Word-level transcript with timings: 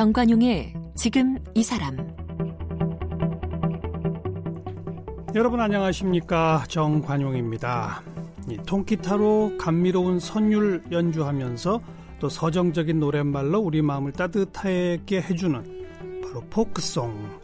정관용의 0.00 0.72
지금 0.94 1.36
이 1.54 1.62
사람 1.62 1.94
여러분 5.34 5.60
안녕하십니까 5.60 6.64
정관용입니다. 6.68 8.02
통기타로 8.64 9.58
감미로운 9.58 10.18
선율 10.18 10.82
연주하면서 10.90 11.80
또 12.18 12.28
서정적인 12.30 12.98
노랫말로 12.98 13.58
우리 13.58 13.82
마음을 13.82 14.12
따뜻하게 14.12 15.20
해주는 15.20 16.22
바로 16.22 16.40
포크송. 16.48 17.38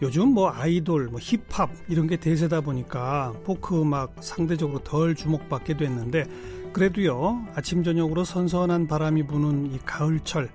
요즘 0.00 0.28
뭐 0.28 0.52
아이돌, 0.52 1.08
뭐 1.08 1.18
힙합 1.20 1.68
이런 1.88 2.06
게 2.06 2.16
대세다 2.16 2.60
보니까 2.60 3.32
포크 3.42 3.80
음악 3.80 4.14
상대적으로 4.20 4.78
덜 4.84 5.16
주목받게 5.16 5.76
됐는데 5.76 6.26
그래도요 6.72 7.44
아침 7.56 7.82
저녁으로 7.82 8.22
선선한 8.22 8.86
바람이 8.86 9.26
부는 9.26 9.72
이 9.74 9.78
가을철 9.84 10.48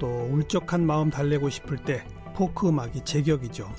또 0.00 0.28
울적한 0.32 0.84
마음 0.84 1.10
달래고 1.10 1.48
싶을 1.48 1.76
때 1.76 2.02
포크 2.34 2.68
음악이 2.68 3.04
제격이죠. 3.04 3.70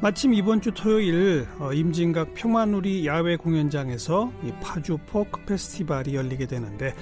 마침 0.00 0.34
이번 0.34 0.60
주 0.60 0.70
토요일 0.72 1.48
어, 1.58 1.72
임진각 1.72 2.34
평화누리 2.34 3.06
야외 3.06 3.36
공연장에서 3.36 4.30
이 4.44 4.52
파주 4.60 4.98
포크 5.06 5.44
페스티벌이 5.44 6.14
열리게 6.14 6.46
되는데 6.46 6.94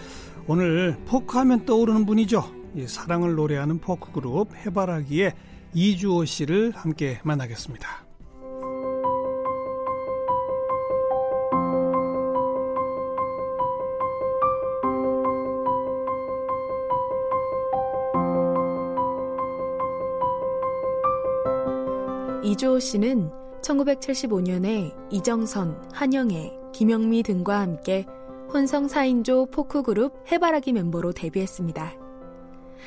오늘 0.47 0.97
포크 1.05 1.37
하면 1.39 1.67
떠오르는 1.67 2.07
분이죠. 2.07 2.45
이 2.77 2.87
사랑을 2.87 3.35
노래하는 3.35 3.79
포크 3.81 4.13
그룹 4.13 4.55
해바라기의 4.55 5.35
이주호 5.75 6.25
씨를 6.25 6.73
함께 6.75 7.21
만나겠습니다. 7.25 8.12
이주호 22.53 22.81
씨는 22.81 23.31
1975년에 23.63 24.95
이정선, 25.11 25.89
한영애, 25.91 26.53
김영미 26.75 27.23
등과 27.23 27.61
함께 27.61 28.05
혼성 28.53 28.89
4인조 28.89 29.51
포크그룹 29.51 30.31
해바라기 30.31 30.75
멤버로 30.75 31.13
데뷔했습니다. 31.13 31.95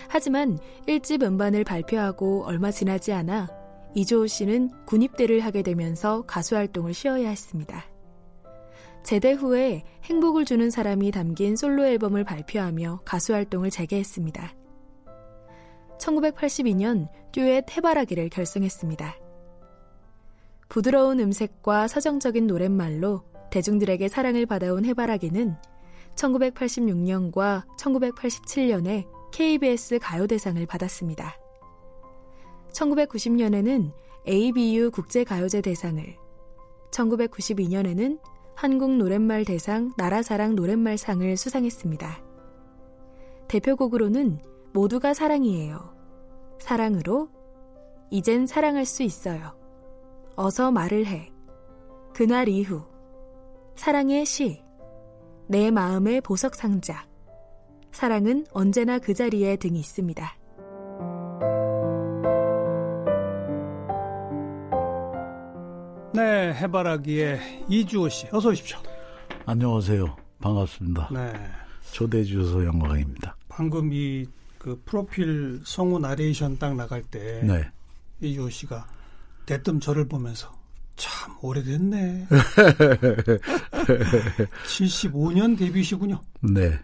하지만 0.08 0.60
1집 0.88 1.24
음반을 1.24 1.64
발표하고 1.64 2.44
얼마 2.46 2.70
지나지 2.70 3.12
않아 3.12 3.50
이주호 3.96 4.28
씨는 4.28 4.70
군입대를 4.86 5.40
하게 5.40 5.64
되면서 5.64 6.22
가수 6.28 6.56
활동을 6.56 6.94
쉬어야 6.94 7.28
했습니다. 7.28 7.86
제대 9.02 9.32
후에 9.32 9.84
행복을 10.04 10.46
주는 10.46 10.70
사람이 10.70 11.10
담긴 11.10 11.56
솔로 11.56 11.88
앨범을 11.88 12.24
발표하며 12.24 13.02
가수 13.04 13.34
활동을 13.34 13.72
재개했습니다. 13.72 14.54
1982년 16.00 17.08
듀엣 17.32 17.76
해바라기를 17.76 18.30
결성했습니다. 18.30 19.25
부드러운 20.70 21.20
음색과 21.20 21.88
서정적인 21.88 22.48
노랫말로 22.48 23.24
대중들에게 23.52 24.08
사랑을 24.08 24.46
받아온 24.46 24.86
해바라기는 24.86 25.56
1986년과 26.16 27.66
1987년에 27.78 29.08
KBS 29.32 30.00
가요대상을 30.00 30.66
받았습니다. 30.66 31.36
1990년에는 32.72 33.92
ABU 34.28 34.92
국제가요제 34.92 35.62
대상을, 35.62 36.04
1992년에는 36.92 38.20
한국 38.56 38.96
노랫말 38.96 39.46
대상 39.46 39.92
나라사랑 39.98 40.56
노랫말상을 40.56 41.36
수상했습니다. 41.38 42.24
대표곡으로는 43.48 44.40
모두가 44.74 45.14
사랑이에요. 45.14 45.94
사랑으로 46.60 47.30
이젠 48.10 48.48
사랑할 48.48 48.86
수 48.86 49.04
있어요. 49.04 49.65
어서 50.36 50.72
말을 50.72 51.06
해. 51.06 51.32
그날 52.14 52.48
이후. 52.48 52.84
사랑의 53.76 54.26
시. 54.26 54.62
내 55.48 55.72
마음의 55.72 56.22
보석 56.22 56.56
상자. 56.56 57.08
사랑은 57.92 58.46
언제나 58.52 59.00
그 59.00 59.14
자리에 59.14 59.56
등이 59.58 59.80
있습니다. 59.80 60.38
네, 66.14 66.54
해바라기의 66.54 67.66
이주호 67.70 68.08
씨, 68.10 68.28
어서 68.32 68.50
오십시오. 68.50 68.78
안녕하세요. 69.46 70.16
반갑습니다. 70.42 71.10
네. 71.12 71.34
초대해 71.92 72.24
주셔서 72.24 72.64
영광입니다. 72.66 73.36
방금 73.50 73.92
이 73.94 74.26
그 74.66 74.82
프로필 74.84 75.62
성우 75.64 76.00
나레이션 76.00 76.58
딱 76.58 76.76
나갈 76.76 77.04
때 77.04 77.44
네. 77.44 77.70
이주호 78.20 78.50
씨가 78.50 78.88
대뜸 79.46 79.80
저를 79.80 80.08
보면서 80.08 80.52
참 80.96 81.36
오래됐네. 81.42 82.28
75년 84.68 85.58
데뷔시군요. 85.58 86.22
네. 86.42 86.80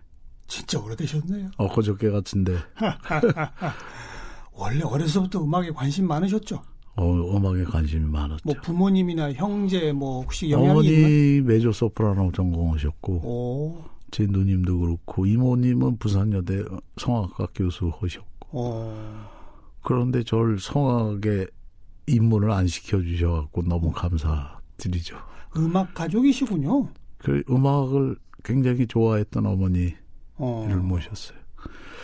진짜 0.48 0.80
오래되셨네요. 0.80 1.50
어, 1.58 1.74
그저께 1.74 2.10
같은데. 2.12 2.58
원래 4.54 4.84
어려서부터 4.84 5.44
음악에 5.44 5.72
관심 5.72 6.08
많으셨죠? 6.08 6.62
어, 6.98 7.38
음악에 7.38 7.64
관심이 7.64 8.06
많았죠. 8.06 8.42
뭐 8.44 8.54
부모님이나 8.62 9.32
형제 9.34 9.94
뭐 9.94 10.22
혹시 10.22 10.52
영향이 10.52 10.70
어머니 10.72 10.88
있나? 10.90 11.48
메조 11.48 11.72
소프라노 11.72 12.32
전공하셨고 12.34 13.14
오. 13.14 13.84
제 14.12 14.28
누님도 14.30 14.78
그렇고 14.78 15.26
이모님은 15.26 15.98
부산여대 15.98 16.66
성악학 16.98 17.52
교수 17.56 17.92
하셨고 17.98 18.58
오. 18.58 18.94
그런데 19.84 20.22
저를 20.24 20.60
성악에 20.60 21.48
입문을 22.12 22.52
안 22.52 22.68
시켜주셔갖고 22.68 23.64
너무 23.64 23.92
감사드리죠. 23.92 25.18
음악 25.58 25.94
가족이시군요. 25.94 26.88
그 27.18 27.44
음악을 27.50 28.16
굉장히 28.44 28.88
좋아했던 28.88 29.46
어머니를 29.46 29.98
어. 30.38 30.66
모셨어요. 30.82 31.38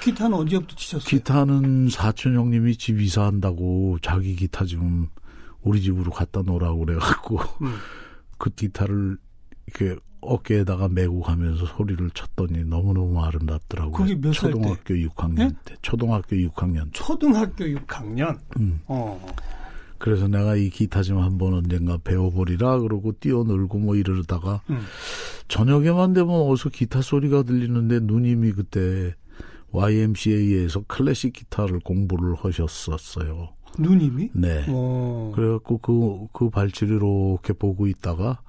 기타는 0.01 0.37
언제부터 0.37 0.75
치셨어요? 0.75 1.07
기타는 1.07 1.89
사촌 1.89 2.35
형님이 2.35 2.77
집 2.77 3.01
이사한다고 3.01 3.97
자기 4.01 4.35
기타 4.35 4.65
좀 4.65 5.09
우리 5.61 5.81
집으로 5.81 6.11
갖다 6.11 6.41
놓으라고 6.43 6.85
그래갖고 6.85 7.37
음. 7.61 7.75
그 8.37 8.49
기타를 8.51 9.17
이렇게 9.65 9.99
어깨에다가 10.21 10.87
메고 10.87 11.21
가면서 11.21 11.65
소리를 11.65 12.09
쳤더니 12.11 12.63
너무너무 12.63 13.23
아름답더라고요. 13.23 13.91
그게 13.91 14.15
몇살 14.15 14.51
때? 14.51 14.57
초등학교 14.57 14.93
6학년 14.93 15.35
네? 15.35 15.49
때. 15.65 15.75
초등학교 15.81 16.35
6학년. 16.35 16.89
초등학교 16.93 17.65
6학년? 17.65 18.39
음. 18.59 18.81
어. 18.87 19.25
그래서 19.99 20.27
내가 20.27 20.55
이 20.55 20.69
기타 20.69 21.01
좀 21.03 21.19
한번 21.19 21.53
언젠가 21.53 21.97
배워보리라 21.97 22.79
그러고 22.79 23.13
뛰어놀고 23.13 23.79
뭐 23.79 23.95
이러다가 23.95 24.61
음. 24.69 24.81
저녁에만 25.47 26.13
되면 26.13 26.29
어서 26.29 26.69
기타 26.69 27.01
소리가 27.01 27.43
들리는데 27.43 28.01
누님이 28.01 28.53
그때 28.53 29.15
YMCA에서 29.71 30.83
클래식 30.87 31.33
기타를 31.33 31.79
공부를 31.81 32.35
하셨었어요. 32.35 33.49
누님이? 33.79 34.31
네. 34.33 34.69
오. 34.69 35.31
그래갖고 35.35 35.77
그, 35.79 36.27
그 36.33 36.49
발치를 36.49 36.97
이렇게 36.97 37.53
보고 37.53 37.87
있다가 37.87 38.41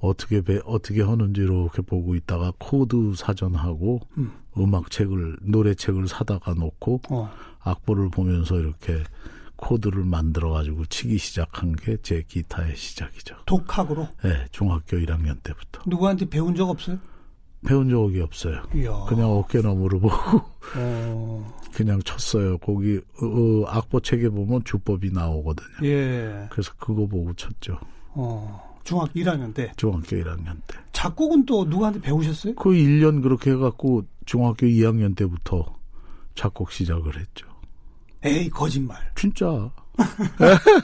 어떻게 0.00 0.42
배, 0.42 0.60
어떻게 0.64 1.02
하는지 1.02 1.40
이렇게 1.40 1.82
보고 1.82 2.14
있다가 2.14 2.52
코드 2.58 3.14
사전하고 3.16 4.00
음. 4.16 4.32
악책을 4.74 5.38
노래책을 5.42 6.08
사다가 6.08 6.54
놓고 6.54 7.00
어. 7.10 7.30
악보를 7.60 8.10
보면서 8.10 8.58
이렇게 8.58 9.02
코드를 9.58 10.04
만들어 10.04 10.50
가지고 10.50 10.86
치기 10.86 11.18
시작한 11.18 11.74
게 11.76 11.96
제 12.02 12.22
기타의 12.26 12.76
시작이죠. 12.76 13.36
독학으로? 13.44 14.08
네, 14.22 14.46
중학교 14.52 14.96
1학년 14.96 15.42
때부터. 15.42 15.82
누구한테 15.86 16.28
배운 16.30 16.54
적 16.54 16.70
없어요? 16.70 16.98
배운 17.66 17.90
적이 17.90 18.20
없어요. 18.20 18.62
이야. 18.74 19.04
그냥 19.08 19.30
어깨 19.32 19.60
너머로 19.60 19.98
보고 19.98 20.14
어. 20.76 21.58
그냥 21.74 22.00
쳤어요. 22.02 22.56
거기 22.58 22.98
어, 23.20 23.26
어, 23.26 23.64
악보 23.68 24.00
책에 24.00 24.28
보면 24.28 24.62
주법이 24.64 25.10
나오거든요. 25.10 25.66
예. 25.82 26.46
그래서 26.50 26.72
그거 26.78 27.06
보고 27.06 27.34
쳤죠. 27.34 27.78
어. 28.14 28.78
중학교 28.84 29.12
1학년 29.20 29.52
때. 29.52 29.72
중학교 29.76 30.16
1학년 30.16 30.54
때. 30.68 30.78
작곡은 30.92 31.46
또 31.46 31.64
누구한테 31.64 32.00
배우셨어요? 32.00 32.54
그 32.54 32.70
1년 32.70 33.22
그렇게 33.22 33.50
해갖고 33.50 34.04
중학교 34.24 34.66
2학년 34.66 35.16
때부터 35.16 35.74
작곡 36.36 36.70
시작을 36.70 37.18
했죠. 37.18 37.47
에이 38.24 38.50
거짓말. 38.50 38.96
진짜. 39.14 39.70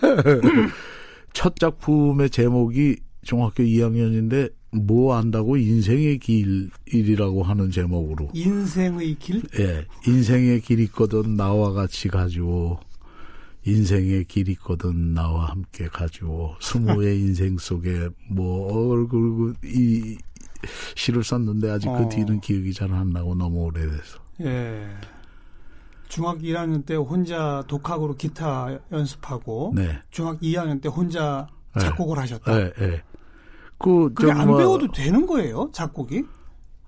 첫 1.32 1.56
작품의 1.56 2.30
제목이 2.30 2.96
중학교 3.22 3.62
2학년인데 3.62 4.52
뭐 4.72 5.14
안다고 5.16 5.56
인생의 5.56 6.18
길이라고 6.18 7.42
하는 7.42 7.70
제목으로. 7.70 8.30
인생의 8.34 9.16
길? 9.18 9.42
예. 9.58 9.86
인생의 10.06 10.60
길 10.60 10.80
있거든 10.80 11.36
나와 11.36 11.72
같이 11.72 12.08
가지고 12.08 12.78
인생의 13.64 14.24
길 14.24 14.48
있거든 14.50 15.14
나와 15.14 15.46
함께 15.46 15.86
가지고 15.86 16.54
스무의 16.60 17.18
인생 17.20 17.56
속에 17.56 18.08
뭐 18.28 18.90
얼굴 18.90 19.54
이 19.64 20.18
시를 20.96 21.22
썼는데 21.24 21.70
아직 21.70 21.86
그 21.86 21.92
어. 21.92 22.08
그 22.08 22.14
뒤는 22.14 22.40
기억이 22.40 22.72
잘 22.72 22.92
안 22.92 23.10
나고 23.10 23.34
너무 23.34 23.64
오래돼서. 23.64 24.18
예. 24.40 24.86
중학 26.14 26.38
1학년 26.38 26.86
때 26.86 26.94
혼자 26.94 27.64
독학으로 27.66 28.14
기타 28.14 28.78
연습하고 28.92 29.72
네. 29.74 29.98
중학 30.12 30.38
2학년 30.38 30.80
때 30.80 30.88
혼자 30.88 31.48
네. 31.74 31.80
작곡을 31.80 32.18
하셨다. 32.18 32.56
예, 32.56 32.72
예. 32.80 33.02
그, 33.78 34.14
그게 34.14 34.30
안 34.30 34.56
배워도 34.56 34.92
되는 34.92 35.26
거예요, 35.26 35.70
작곡이? 35.72 36.22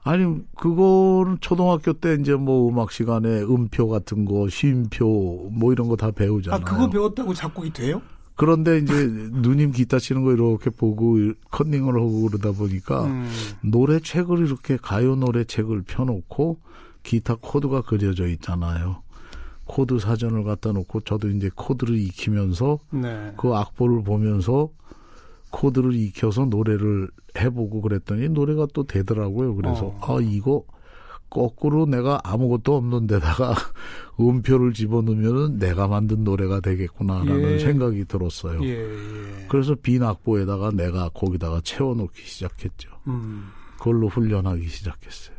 아니, 0.05 0.23
그거는 0.57 1.39
초등학교 1.41 1.93
때 1.95 2.17
이제 2.21 2.35
뭐 2.35 2.71
음악 2.71 2.93
시간에 2.93 3.29
음표 3.43 3.89
같은 3.89 4.27
거, 4.27 4.49
쉼표, 4.49 5.51
뭐 5.51 5.73
이런 5.73 5.89
거다 5.89 6.07
아, 6.07 6.11
배우잖아요. 6.13 6.65
그거 6.65 6.89
배웠다고 6.89 7.35
작곡이 7.35 7.73
돼요? 7.73 8.01
그런데 8.37 8.79
이제 8.79 8.93
누님 8.93 9.73
기타 9.73 9.99
치는 9.99 10.23
거 10.23 10.31
이렇게 10.35 10.71
보고 10.71 11.17
컨닝을 11.51 11.97
하고 11.97 12.29
그러다 12.29 12.53
보니까 12.53 13.07
음. 13.07 13.29
노래 13.63 13.99
책을 13.99 14.47
이렇게 14.47 14.77
가요 14.77 15.17
노래 15.17 15.43
책을 15.43 15.83
펴놓고 15.83 16.61
기타 17.03 17.37
코드가 17.41 17.83
그려져 17.83 18.29
있잖아요. 18.29 19.03
코드 19.67 19.99
사전을 19.99 20.45
갖다 20.45 20.73
놓고 20.73 21.01
저도 21.01 21.29
이제 21.29 21.51
코드를 21.55 21.99
익히면서 21.99 22.79
네. 22.91 23.35
그 23.37 23.55
악보를 23.55 24.05
보면서 24.05 24.71
코드를 25.51 25.95
익혀서 25.95 26.47
노래를 26.47 27.09
해보고 27.39 27.83
그랬더니 27.83 28.29
노래가 28.29 28.67
또 28.73 28.85
되더라고요. 28.85 29.55
그래서 29.57 29.87
어. 30.01 30.17
아 30.17 30.21
이거 30.21 30.65
거꾸로 31.29 31.87
내가 31.87 32.21
아무것도 32.25 32.77
없는 32.77 33.07
데다가 33.07 33.55
음표를 34.19 34.73
집어넣으면은 34.73 35.59
내가 35.59 35.89
만든 35.89 36.25
노래가 36.25 36.61
되겠구나라는 36.61 37.53
예. 37.53 37.59
생각이 37.59 38.05
들었어요. 38.05 38.63
예, 38.63 38.69
예. 38.69 39.47
그래서 39.49 39.75
빈 39.75 40.03
악보에다가 40.03 40.71
내가 40.71 41.09
거기다가 41.11 41.61
채워놓기 41.63 42.23
시작했죠. 42.23 42.91
음. 43.09 43.49
그걸로 43.79 44.09
훈련하기 44.09 44.69
시작했어요. 44.69 45.36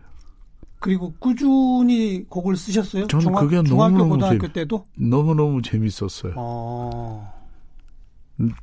그리고 0.79 1.13
꾸준히 1.19 2.23
곡을 2.29 2.55
쓰셨어요? 2.55 3.07
저는 3.07 3.23
중학, 3.25 3.41
그게 3.41 3.63
중학교, 3.63 3.97
너무너무 3.97 4.09
고등학교 4.11 4.37
재밌- 4.41 4.53
때도? 4.53 4.85
너무 4.95 5.33
너무 5.35 5.61
재밌었어요. 5.61 6.33
어. 6.35 7.33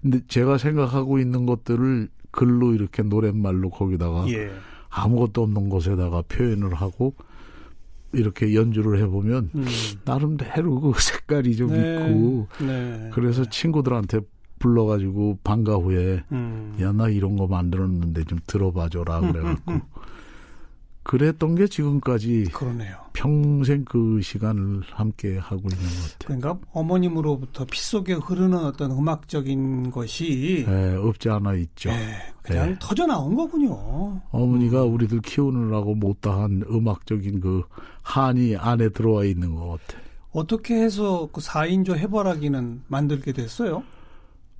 근데 0.01 0.21
제가 0.29 0.59
생각하고 0.59 1.19
있는 1.19 1.47
것들을 1.47 2.09
글로 2.31 2.73
이렇게 2.73 3.03
노랫말로 3.03 3.71
거기다가 3.71 4.29
예. 4.31 4.51
아무것도 4.89 5.43
없는 5.43 5.69
곳에다가 5.69 6.23
표현을 6.29 6.75
하고 6.75 7.15
이렇게 8.13 8.55
연주를 8.55 9.01
해보면 9.03 9.51
음. 9.57 9.67
나름대로 10.05 10.81
그 10.81 10.93
색깔이 11.03 11.57
좀 11.57 11.71
네. 11.71 11.79
있고 11.97 12.47
네. 12.65 13.11
그래서 13.13 13.45
친구들한테 13.45 14.21
불러가지고 14.61 15.41
방과 15.43 15.75
후에 15.75 16.23
음. 16.31 16.77
야나 16.81 17.09
이런 17.09 17.37
거 17.37 17.49
만들었는데 17.49 18.23
좀 18.25 18.39
들어봐줘라 18.47 19.21
그래갖고 19.21 19.73
그랬던 21.05 21.55
게 21.55 21.67
지금까지 21.67 22.45
그러네요. 22.53 22.97
평생 23.13 23.85
그 23.85 24.21
시간을 24.23 24.83
함께 24.91 25.37
하고 25.37 25.63
있는 25.71 25.79
것 25.79 26.19
같아요. 26.19 26.41
그러니까 26.41 26.59
어머님으로부터 26.73 27.67
피 27.67 27.81
속에 27.81 28.15
흐르는 28.15 28.59
어떤 28.65 28.91
음악적인 28.91 29.91
것이 29.91 30.65
예, 30.67 30.97
없지 30.97 31.29
않아 31.29 31.55
있죠. 31.55 31.91
예, 31.91 32.17
그냥 32.43 32.71
예. 32.71 32.77
터져 32.81 33.07
나온 33.07 33.37
거군요. 33.37 34.21
어머니가 34.31 34.83
우리들 34.85 35.21
키우느라고 35.21 35.95
못다한 35.95 36.65
음악적인 36.69 37.41
그 37.41 37.63
한이 38.03 38.57
안에 38.57 38.89
들어와 38.89 39.25
있는 39.25 39.55
것 39.55 39.79
같아. 39.87 40.03
어떻게 40.33 40.75
해서 40.75 41.29
그 41.33 41.41
4인조 41.41 41.97
해바라기는 41.97 42.85
만들게 42.89 43.33
됐어요? 43.33 43.85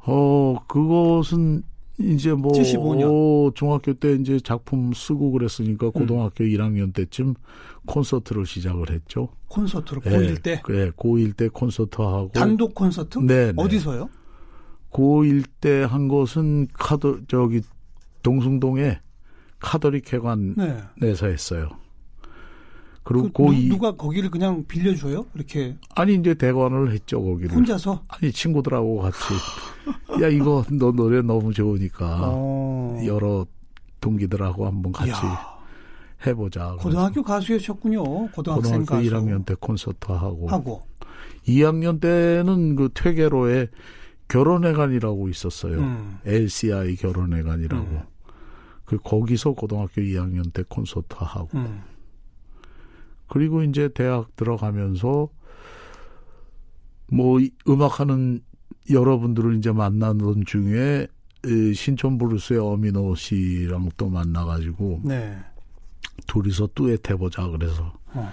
어, 0.07 0.57
그것은 0.69 1.63
이제 1.99 2.33
뭐 2.33 2.53
75 2.53 2.95
년. 2.97 3.09
어, 3.11 3.51
중학교 3.55 3.95
때 3.95 4.13
이제 4.15 4.41
작품 4.41 4.93
쓰고 4.93 5.31
그랬으니까 5.33 5.91
고등학교 5.91 6.45
1학년 6.45 6.93
때쯤 6.93 7.35
콘서트를 7.87 8.47
시작을 8.47 8.91
했죠. 8.91 9.29
콘서트로 9.49 10.01
예, 10.07 10.11
고1 10.11 10.43
때 10.43 10.63
예, 10.71 10.91
고1 10.91 11.37
때 11.37 11.49
콘서트 11.49 12.01
하고 12.03 12.31
단독 12.33 12.75
콘서트? 12.75 13.19
네, 13.21 13.53
네. 13.53 13.55
어디서요? 13.57 14.09
고1 14.91 15.45
때 15.61 15.83
한 15.85 16.09
것은 16.09 16.67
카도 16.73 17.27
저기 17.27 17.61
동숭동에 18.23 19.01
카톨릭 19.61 20.13
회관 20.13 20.55
네. 20.57 20.79
내서 21.01 21.27
했어요. 21.27 21.69
그리고 23.05 23.31
그 23.33 23.43
누, 23.43 23.49
고2 23.51 23.69
누가 23.69 23.93
거기를 23.93 24.31
그냥 24.31 24.65
빌려줘요? 24.67 25.27
이렇게 25.35 25.77
아니 25.95 26.15
이제 26.15 26.35
대관을 26.35 26.93
했죠 26.93 27.23
거기를. 27.23 27.55
혼자서? 27.55 28.03
아니 28.09 28.33
친구들하고 28.33 29.03
같이 29.03 29.19
야 30.23 30.29
이거 30.29 30.65
너 30.73 30.91
노래 30.91 31.21
너무 31.21 31.53
좋으니까 31.53 32.21
어. 32.23 32.99
여러 33.05 33.47
동기들하고 34.01 34.67
한번 34.67 34.93
같이 34.93 35.11
이야, 35.11 35.55
해보자. 36.27 36.77
고등학교 36.81 37.23
가수였군요. 37.23 38.03
고등학생 38.29 38.81
고등학교 38.81 38.85
가수 38.87 39.11
1학년 39.11 39.45
때 39.45 39.55
콘서트 39.61 40.11
하고, 40.11 40.49
하고 40.49 40.83
2학년 41.47 42.01
때는 42.01 42.77
그 42.77 42.89
퇴계로에 42.95 43.69
결혼회관이라고 44.29 45.29
있었어요. 45.29 45.79
음. 45.79 46.19
LCI 46.25 46.97
결혼회관이라고. 46.97 47.85
음. 47.85 48.03
그 48.87 48.99
거기서 48.99 49.53
고등학교 49.53 50.01
2학년 50.01 50.53
때 50.53 50.63
콘서트 50.69 51.15
하고 51.19 51.49
음. 51.55 51.83
그리고 53.29 53.63
이제 53.63 53.89
대학 53.95 54.35
들어가면서 54.37 55.29
뭐 57.13 57.41
이- 57.41 57.51
음악하는 57.69 58.41
여러분들을 58.91 59.57
이제 59.57 59.73
만나던 59.73 60.45
중에 60.47 61.07
이 61.47 61.75
신촌 61.75 62.19
브루스의 62.19 62.59
어미노 62.61 63.15
씨랑 63.15 63.91
또 63.97 64.09
만나가지고 64.09 65.03
네. 65.05 65.37
둘이서 66.27 66.69
듀엣 66.75 67.11
해 67.11 67.17
보자 67.17 67.47
그래서 67.49 67.93
어. 68.15 68.33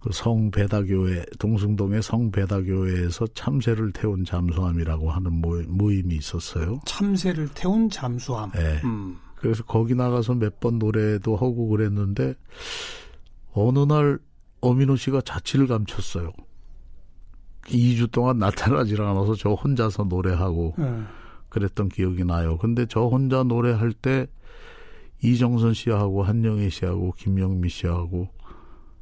그 0.00 0.10
성배다교회 0.12 1.24
동숭동의 1.38 2.02
성배다교회에서 2.02 3.26
참새를 3.34 3.92
태운 3.92 4.24
잠수함이라고 4.24 5.10
하는 5.10 5.32
모임, 5.40 5.66
모임이 5.76 6.14
있었어요. 6.16 6.80
참새를 6.86 7.48
태운 7.54 7.90
잠수함. 7.90 8.50
예. 8.56 8.80
음. 8.84 9.16
그래서 9.34 9.62
거기 9.64 9.94
나가서 9.94 10.34
몇 10.34 10.60
번 10.60 10.78
노래도 10.78 11.34
하고 11.36 11.68
그랬는데 11.68 12.34
어느 13.66 13.80
날 13.80 14.18
어민호 14.60 14.96
씨가 14.96 15.20
자취를 15.22 15.66
감췄어요. 15.66 16.32
2주 17.64 18.10
동안 18.10 18.38
나타나질 18.38 19.00
않아서 19.02 19.34
저 19.34 19.50
혼자서 19.50 20.04
노래하고 20.04 20.74
예. 20.78 21.02
그랬던 21.48 21.88
기억이 21.90 22.24
나요. 22.24 22.58
근데 22.58 22.86
저 22.86 23.02
혼자 23.06 23.42
노래할 23.42 23.92
때 23.92 24.26
이정선 25.22 25.74
씨하고 25.74 26.22
한영애 26.22 26.68
씨하고 26.70 27.12
김영미 27.12 27.68
씨하고 27.68 28.28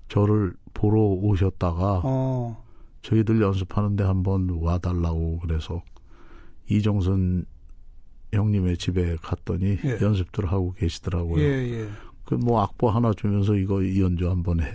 저를 0.08 0.54
보러 0.72 1.00
오셨다가 1.00 2.02
어. 2.04 2.64
저희들 3.02 3.40
연습하는데 3.40 4.02
한번 4.04 4.50
와달라고 4.50 5.40
그래서 5.40 5.82
이정선 6.68 7.44
형님의 8.32 8.76
집에 8.78 9.16
갔더니 9.16 9.78
예. 9.84 9.98
연습들 10.00 10.46
하고 10.46 10.72
계시더라고요. 10.74 11.40
예, 11.40 11.82
예. 11.82 11.88
그 12.26 12.34
뭐 12.34 12.60
악보 12.62 12.90
하나 12.90 13.12
주면서 13.12 13.54
이거 13.54 13.82
이 13.82 14.00
연주 14.02 14.28
한번 14.28 14.60
해 14.60 14.66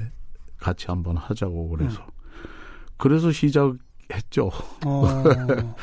같이 0.58 0.88
한번 0.88 1.18
하자고 1.18 1.70
그래서 1.70 2.06
그래서 2.98 3.32
시작했죠. 3.32 4.52
어. 4.86 5.04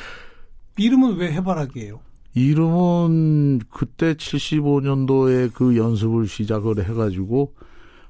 이름은 0.78 1.16
왜 1.16 1.32
해바라기예요? 1.32 2.00
이름은 2.34 3.60
그때 3.70 4.14
75년도에 4.14 5.52
그 5.52 5.76
연습을 5.76 6.26
시작을 6.28 6.84
해가지고 6.88 7.54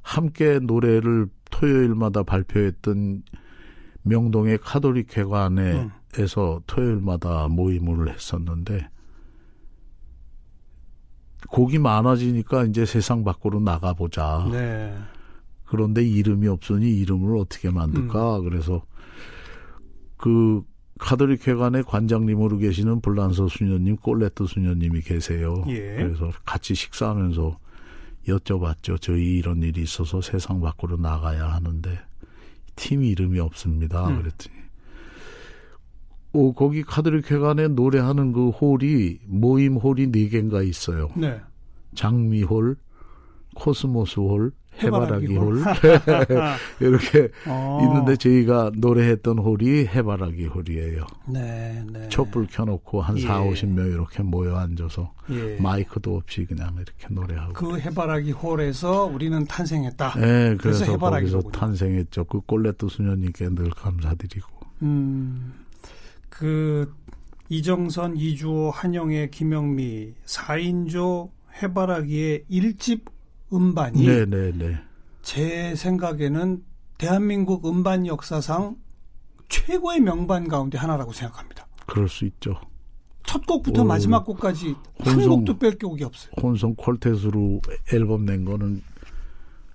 함께 0.02 0.58
노래를 0.58 1.28
토요일마다 1.50 2.22
발표했던 2.22 3.22
명동의 4.02 4.58
카톨릭 4.58 5.16
회관에서 5.16 6.60
토요일마다 6.66 7.48
모임을 7.48 8.12
했었는데 8.12 8.88
곡이 11.48 11.78
많아지니까 11.78 12.64
이제 12.64 12.84
세상 12.84 13.24
밖으로 13.24 13.60
나가보자. 13.60 14.48
네. 14.50 14.96
그런데 15.64 16.02
이름이 16.02 16.48
없으니 16.48 16.90
이름을 16.98 17.36
어떻게 17.36 17.70
만들까? 17.70 18.40
그래서 18.40 18.82
그 20.16 20.62
카톨릭 20.98 21.46
회관의 21.46 21.84
관장님으로 21.84 22.58
계시는 22.58 23.00
불란서 23.00 23.48
수녀님, 23.48 23.96
꼴레트 23.96 24.46
수녀님이 24.46 25.02
계세요. 25.02 25.64
예. 25.68 25.96
그래서 25.96 26.30
같이 26.44 26.74
식사하면서 26.74 27.58
여쭤봤죠. 28.26 29.00
저희 29.00 29.38
이런 29.38 29.62
일이 29.62 29.82
있어서 29.82 30.20
세상 30.20 30.60
밖으로 30.60 30.96
나가야 30.96 31.52
하는데 31.52 31.98
팀 32.76 33.02
이름이 33.02 33.38
없습니다. 33.38 34.08
음. 34.08 34.18
그랬더니 34.22 34.56
오 36.32 36.52
거기 36.52 36.82
카톨릭 36.82 37.30
회관에 37.30 37.68
노래하는 37.68 38.32
그 38.32 38.50
홀이 38.50 39.20
모임 39.26 39.76
홀이 39.76 40.12
네 40.12 40.28
개인가 40.28 40.62
있어요. 40.62 41.10
네. 41.16 41.40
장미홀, 41.94 42.76
코스모스홀, 43.54 44.52
해바라기 44.82 45.36
홀 45.36 45.62
이렇게 46.80 47.28
어. 47.46 47.80
있는데 47.82 48.16
저희가 48.16 48.70
노래했던 48.76 49.38
홀이 49.38 49.86
해바라기 49.86 50.46
홀이에요. 50.46 51.04
네, 51.28 51.84
네. 51.92 52.08
촛불 52.08 52.46
켜놓고 52.46 53.00
한 53.00 53.18
예. 53.18 53.22
4, 53.22 53.42
50명 53.44 53.92
이렇게 53.92 54.22
모여 54.22 54.56
앉아서 54.56 55.12
예. 55.30 55.56
마이크도 55.60 56.16
없이 56.16 56.44
그냥 56.44 56.74
이렇게 56.76 57.12
노래하고. 57.12 57.52
그 57.54 57.78
해바라기 57.78 58.32
홀에서 58.32 59.06
우리는 59.06 59.44
탄생했다. 59.46 60.14
네, 60.14 60.56
그래서, 60.56 60.84
그래서 60.84 60.98
거기서 60.98 61.40
탄생했죠. 61.50 62.24
그 62.24 62.40
꼴레트 62.40 62.88
수녀님께 62.88 63.48
늘 63.50 63.70
감사드리고. 63.70 64.58
음, 64.82 65.54
그 66.38 66.94
이정선, 67.48 68.16
이주호, 68.16 68.70
한영애, 68.70 69.28
김영미 69.30 70.14
4인조 70.24 71.30
해바라기의 71.60 72.44
1집 72.48 73.00
음반이 73.52 74.06
네네네. 74.06 74.52
네, 74.52 74.52
네. 74.52 74.78
제 75.22 75.74
생각에는 75.74 76.62
대한민국 76.96 77.66
음반 77.66 78.06
역사상 78.06 78.76
최고의 79.48 80.00
명반 80.00 80.46
가운데 80.46 80.78
하나라고 80.78 81.12
생각합니다. 81.12 81.66
그럴 81.86 82.08
수 82.08 82.24
있죠. 82.26 82.60
첫 83.24 83.44
곡부터 83.44 83.82
어, 83.82 83.84
마지막 83.84 84.24
곡까지 84.24 84.76
한 85.00 85.28
곡도 85.28 85.58
뺄 85.58 85.76
곡이 85.76 86.04
없어요. 86.04 86.30
혼성 86.40 86.76
콜텟으로 86.76 87.60
앨범 87.92 88.24
낸 88.24 88.44
거는 88.44 88.80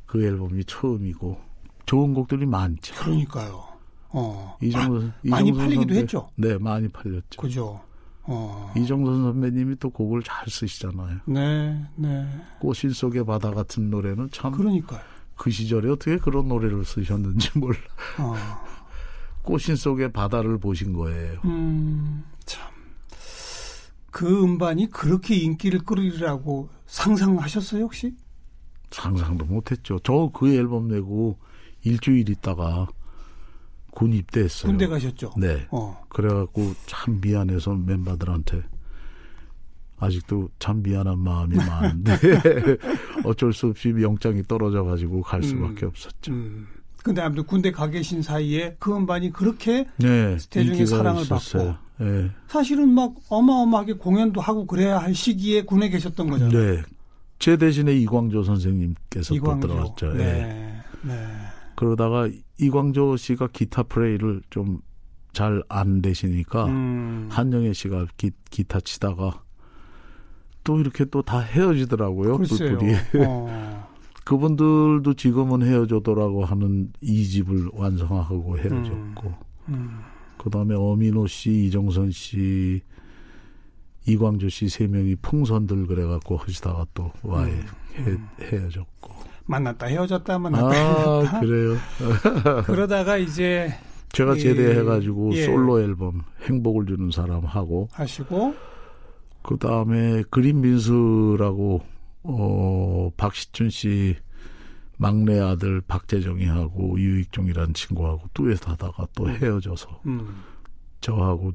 그 0.05 0.23
앨범이 0.23 0.63
처음이고 0.63 1.37
좋은 1.85 2.13
곡들이 2.13 2.45
많죠. 2.45 2.95
그러니까요. 2.95 3.72
어. 4.13 4.57
이정도 4.61 5.07
아, 5.07 5.11
많이 5.23 5.51
팔리기도 5.51 5.81
선배, 5.81 5.99
했죠. 5.99 6.29
네, 6.35 6.57
많이 6.57 6.87
팔렸죠. 6.87 7.41
그죠. 7.41 7.81
어. 8.25 8.71
이정선 8.77 9.23
선배님이 9.23 9.75
또 9.79 9.89
곡을 9.89 10.23
잘 10.23 10.47
쓰시잖아요. 10.47 11.19
네, 11.25 11.85
네. 11.95 12.25
꽃신 12.61 12.91
속의 12.91 13.25
바다 13.25 13.51
같은 13.51 13.89
노래는 13.89 14.29
참. 14.31 14.51
그러니까요. 14.53 15.01
그 15.35 15.49
시절에 15.51 15.89
어떻게 15.89 16.17
그런 16.17 16.47
노래를 16.47 16.85
쓰셨는지 16.85 17.49
몰라. 17.59 17.77
어. 18.19 18.35
꽃신 19.41 19.75
속의 19.75 20.13
바다를 20.13 20.57
보신 20.57 20.93
거예요. 20.93 21.41
음, 21.43 22.23
참. 22.45 22.71
그 24.11 24.43
음반이 24.43 24.89
그렇게 24.89 25.35
인기를 25.35 25.79
끌으리라고 25.79 26.69
상상하셨어요, 26.85 27.83
혹시? 27.83 28.15
상상도 28.91 29.43
못했죠. 29.45 29.97
저 29.99 30.29
그 30.33 30.53
앨범 30.53 30.87
내고 30.87 31.39
일주일 31.81 32.29
있다가 32.29 32.87
군 33.93 34.13
입대했어요. 34.13 34.71
군대 34.71 34.87
가셨죠? 34.87 35.33
네. 35.37 35.67
어. 35.71 36.01
그래갖고 36.09 36.73
참 36.87 37.19
미안해서 37.21 37.75
멤버들한테 37.75 38.63
아직도 39.99 40.49
참 40.59 40.81
미안한 40.81 41.19
마음이 41.19 41.55
많은데 41.55 42.11
어쩔 43.23 43.53
수 43.53 43.67
없이 43.67 43.89
영장이 43.89 44.43
떨어져가지고 44.43 45.21
갈 45.21 45.43
수밖에 45.43 45.85
음, 45.85 45.89
없었죠. 45.89 46.31
음. 46.31 46.67
근데 47.03 47.21
아무튼 47.21 47.45
군대 47.45 47.71
가 47.71 47.87
계신 47.89 48.21
사이에 48.21 48.75
그 48.79 48.95
음반이 48.95 49.31
그렇게 49.31 49.85
네, 49.97 50.37
대중의 50.49 50.87
사랑을 50.87 51.21
있었어요. 51.21 51.73
받고 51.97 52.03
네. 52.05 52.31
사실은 52.47 52.89
막 52.93 53.13
어마어마하게 53.29 53.93
공연도 53.93 54.41
하고 54.41 54.65
그래야 54.65 54.97
할 54.99 55.13
시기에 55.13 55.63
군에 55.63 55.89
계셨던 55.89 56.29
거잖아요. 56.29 56.57
네. 56.57 56.81
제 57.39 57.57
대신에 57.57 57.93
이광조 57.93 58.43
선생님께서 58.43 59.35
이광조. 59.35 59.67
또 59.67 59.73
들어왔죠. 59.73 60.13
네. 60.13 60.23
네. 60.23 60.81
네. 61.03 61.27
그러다가 61.75 62.29
이광조 62.59 63.17
씨가 63.17 63.47
기타 63.53 63.83
플레이를 63.83 64.41
좀 64.49 64.81
잘 65.33 65.63
안 65.67 66.01
되시니까 66.03 66.67
음. 66.67 67.27
한영애 67.31 67.73
씨가 67.73 68.05
기, 68.17 68.29
기타 68.51 68.79
치다가 68.79 69.41
또 70.63 70.79
이렇게 70.79 71.05
또 71.05 71.23
다 71.23 71.39
헤어지더라고요. 71.39 72.37
그 72.37 72.45
둘이. 72.45 72.93
어. 73.25 73.89
그분들도 74.25 75.13
지금은 75.15 75.63
헤어져더라고 75.63 76.45
하는 76.45 76.93
이 77.01 77.25
집을 77.25 77.71
완성하고 77.73 78.57
헤어졌고. 78.59 79.27
음. 79.69 79.73
음. 79.73 79.99
그 80.37 80.49
다음에 80.51 80.75
어민호 80.75 81.25
씨, 81.27 81.65
이정선 81.65 82.11
씨, 82.11 82.81
이광조 84.07 84.49
씨 84.49 84.69
세 84.69 84.87
명이 84.87 85.15
풍선들 85.15 85.87
그래갖고 85.87 86.37
하시다가 86.37 86.85
또 86.93 87.11
와해 87.23 87.51
음. 87.97 88.27
헤어졌고. 88.39 89.32
만났다 89.45 89.87
헤어졌다 89.87 90.39
만났다 90.39 90.67
아, 90.67 90.71
헤어졌다. 90.71 91.39
그래요. 91.41 91.77
그러다가 92.65 93.17
이제 93.17 93.73
제가 94.13 94.35
제대해가지고 94.35 95.33
예. 95.35 95.45
솔로 95.45 95.81
앨범 95.81 96.21
행복을 96.43 96.85
주는 96.85 97.11
사람 97.11 97.45
하고 97.45 97.89
하시고 97.91 98.53
그 99.41 99.57
다음에 99.57 100.23
그린빈스라고 100.29 101.81
어 102.23 103.09
박시춘 103.17 103.69
씨 103.69 104.15
막내 104.97 105.39
아들 105.39 105.81
박재정이하고 105.81 106.97
유익종이라는 106.97 107.73
친구하고 107.73 108.29
뚜엣 108.33 108.67
하다가 108.67 109.07
또 109.15 109.25
음. 109.25 109.35
헤어져서 109.35 110.01
음. 110.05 110.43
저하고 111.01 111.51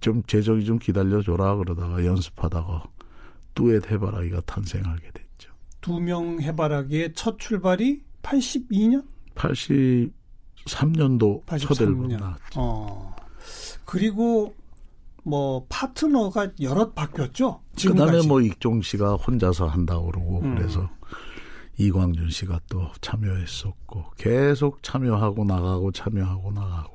좀 0.00 0.22
재정이 0.24 0.64
좀 0.64 0.78
기다려줘라 0.78 1.56
그러다가 1.56 2.04
연습하다가 2.04 2.84
뚜엣 3.54 3.90
해바라기가 3.90 4.40
탄생하게. 4.42 5.11
두 5.82 6.00
명 6.00 6.40
해바라기의 6.40 7.12
첫 7.14 7.38
출발이 7.38 8.00
82년? 8.22 9.04
83년도 10.66 11.44
83년. 11.44 11.60
첫 11.60 11.80
앨범 11.82 12.08
나왔죠. 12.08 12.40
어. 12.56 13.16
그리고 13.84 14.54
뭐 15.24 15.66
파트너가 15.68 16.48
여럿 16.60 16.94
바뀌었죠. 16.94 17.60
지금까지. 17.76 18.06
그다음에 18.12 18.26
뭐 18.26 18.40
익종 18.40 18.82
씨가 18.82 19.14
혼자서 19.16 19.66
한다고 19.66 20.06
그러고 20.06 20.40
음. 20.40 20.54
그래서 20.54 20.88
이광준 21.78 22.30
씨가 22.30 22.60
또 22.68 22.90
참여했었고 23.00 24.04
계속 24.16 24.82
참여하고 24.82 25.44
나가고 25.44 25.90
참여하고 25.92 26.52
나가고 26.52 26.92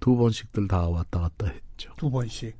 두 0.00 0.16
번씩들 0.16 0.68
다 0.68 0.88
왔다 0.88 1.20
갔다 1.20 1.46
했죠. 1.48 1.92
두 1.96 2.10
번씩. 2.10 2.56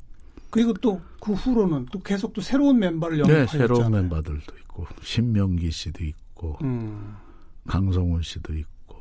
그리고 0.51 0.73
또 0.75 1.01
그 1.21 1.35
후로는 1.35 1.87
또 1.93 2.01
계속 2.01 2.33
또 2.33 2.41
새로운 2.41 2.79
멤버를 2.79 3.19
영입했잖아요. 3.19 3.47
네, 3.47 3.75
새로운 3.75 3.93
멤버들도 3.93 4.57
있고 4.61 4.70
신명기 5.03 5.71
씨도 5.71 6.05
있고 6.05 6.59
음. 6.63 7.17
강성훈 7.67 8.23
씨도 8.23 8.55
있고 8.55 8.97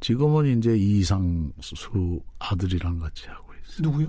지금은 0.00 0.58
이제 0.58 0.76
이상수 0.76 2.20
아들이랑 2.38 2.98
같이 2.98 3.26
하고 3.28 3.52
있어요. 3.54 3.90
누구요? 3.90 4.08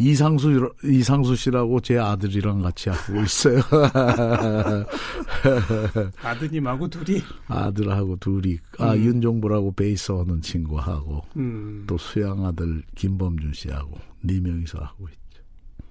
이상수 0.00 0.72
이상수 0.84 1.34
씨라고 1.34 1.80
제 1.80 1.98
아들이랑 1.98 2.62
같이 2.62 2.88
하고 2.88 3.20
있어요. 3.20 3.60
아드님하고 6.22 6.88
둘이 6.88 7.20
아들하고 7.48 8.16
둘이 8.16 8.58
아 8.78 8.92
음. 8.92 9.04
윤종부라고 9.04 9.72
베이스 9.72 10.12
하는 10.12 10.40
친구하고 10.40 11.24
음. 11.36 11.82
또 11.88 11.98
수양 11.98 12.46
아들 12.46 12.82
김범준 12.94 13.52
씨하고 13.52 13.98
네 14.20 14.38
명이서 14.38 14.78
하고 14.78 15.08
있죠. 15.08 15.18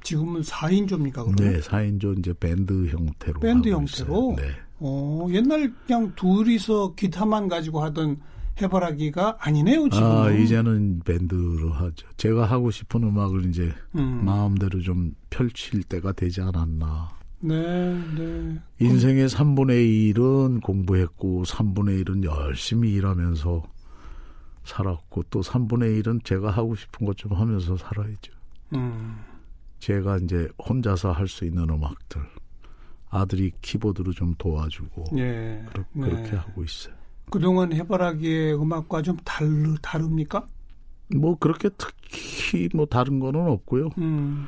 지금은 0.07 0.39
4인조입니까? 0.41 1.13
그러면? 1.13 1.35
네, 1.35 1.59
4인조 1.59 2.17
이제 2.19 2.33
밴드 2.39 2.87
형태로 2.87 3.41
밴드 3.41 3.67
형태로. 3.67 4.35
네. 4.37 4.43
어, 4.79 5.27
옛날 5.31 5.73
그냥 5.85 6.13
둘이서 6.15 6.93
기타만 6.95 7.49
가지고 7.49 7.81
하던 7.83 8.17
해바라기가 8.61 9.35
아니네요, 9.39 9.89
지금. 9.89 10.07
아, 10.07 10.31
이제는 10.31 11.01
밴드로 11.03 11.73
하죠. 11.73 12.07
제가 12.15 12.45
하고 12.45 12.71
싶은 12.71 13.03
음악을 13.03 13.47
이제 13.49 13.73
음. 13.95 14.23
마음대로 14.23 14.79
좀 14.81 15.13
펼칠 15.29 15.83
때가 15.83 16.13
되지 16.13 16.39
않았나. 16.41 17.09
네, 17.41 17.55
네. 18.17 18.59
인생의 18.79 19.27
3분의 19.27 20.13
1은 20.15 20.61
공부했고 20.61 21.43
3분의 21.43 22.05
1은 22.05 22.23
열심히 22.23 22.93
일하면서 22.93 23.61
살았고 24.63 25.23
또 25.29 25.41
3분의 25.41 26.01
1은 26.01 26.23
제가 26.23 26.49
하고 26.49 26.75
싶은 26.75 27.05
것 27.05 27.15
좀 27.17 27.33
하면서 27.33 27.75
살아야죠. 27.75 28.31
음. 28.73 29.17
제가 29.79 30.17
이제 30.17 30.47
혼자서 30.67 31.11
할 31.11 31.27
수 31.27 31.45
있는 31.45 31.69
음악들 31.69 32.21
아들이 33.09 33.51
키보드로 33.61 34.11
좀 34.13 34.33
도와주고 34.37 35.05
예, 35.17 35.63
그러, 35.71 35.83
네. 35.93 36.09
그렇게 36.09 36.35
하고 36.35 36.63
있어요. 36.63 36.93
그동안 37.29 37.73
해바라기의 37.73 38.55
음악과 38.55 39.01
좀 39.01 39.17
다르, 39.23 39.75
다릅니까? 39.81 40.45
뭐 41.15 41.37
그렇게 41.37 41.69
특히 41.77 42.69
뭐 42.73 42.85
다른 42.85 43.19
거는 43.19 43.47
없고요. 43.47 43.89
음. 43.97 44.47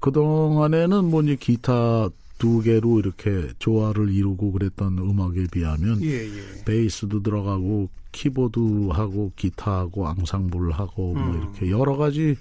그동안에는 0.00 1.04
뭐 1.04 1.22
이제 1.22 1.36
기타 1.36 2.08
두 2.38 2.62
개로 2.62 2.98
이렇게 2.98 3.48
조화를 3.58 4.10
이루고 4.10 4.52
그랬던 4.52 4.98
음악에 4.98 5.46
비하면 5.52 6.02
예, 6.02 6.24
예. 6.24 6.64
베이스도 6.64 7.22
들어가고 7.22 7.90
키보드하고 8.12 9.32
기타하고 9.36 10.08
앙상블하고 10.08 11.14
뭐 11.14 11.22
음. 11.22 11.26
뭐 11.26 11.36
이렇게 11.36 11.70
여러 11.70 11.96
가지 11.96 12.36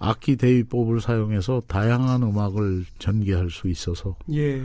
악기 0.00 0.36
대위법을 0.36 1.00
사용해서 1.00 1.62
다양한 1.66 2.22
음악을 2.22 2.86
전개할 2.98 3.50
수 3.50 3.68
있어서 3.68 4.16
예. 4.32 4.62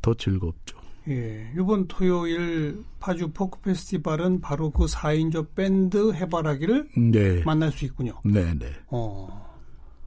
더 0.00 0.14
즐겁죠. 0.14 0.78
예. 1.08 1.52
이번 1.58 1.88
토요일 1.88 2.84
파주 3.00 3.32
포크 3.32 3.60
페스티벌은 3.60 4.40
바로 4.40 4.70
그 4.70 4.86
4인조 4.86 5.54
밴드 5.56 6.12
해바라기를 6.12 6.90
네. 7.10 7.42
만날 7.44 7.72
수 7.72 7.84
있군요. 7.84 8.20
네, 8.24 8.54
네. 8.54 8.72
어. 8.86 9.50